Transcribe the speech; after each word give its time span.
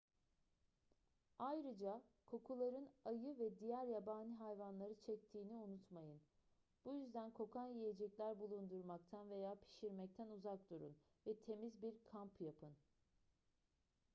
ayrıca 1.39 2.01
kokuların 2.25 2.89
ayı 3.05 3.39
ve 3.39 3.59
diğer 3.59 3.83
yabani 3.85 4.35
hayvanları 4.35 4.95
çektiğini 4.99 5.53
unutmayın 5.53 6.21
bu 6.85 6.95
yüzden 6.95 7.31
kokan 7.31 7.67
yiyecekler 7.67 8.39
bulundurmaktan 8.39 9.29
veya 9.29 9.55
pişirmekten 9.55 10.27
uzak 10.27 10.69
durun 10.69 10.95
ve 11.27 11.35
temiz 11.39 11.81
bir 11.81 12.03
kamp 12.03 12.41
yapın 12.41 12.75